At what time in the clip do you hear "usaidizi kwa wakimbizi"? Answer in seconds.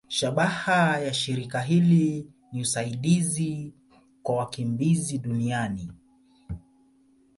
2.61-5.17